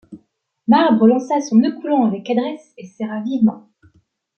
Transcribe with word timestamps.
Marbre 0.67 1.05
lança 1.05 1.39
son 1.41 1.57
nœud 1.57 1.79
coulant 1.79 2.07
avec 2.07 2.27
adresse 2.27 2.73
et 2.75 2.87
serra 2.87 3.21
vivement. 3.21 3.69